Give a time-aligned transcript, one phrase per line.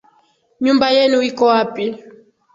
[0.63, 1.85] Nyumba yenu iko wapi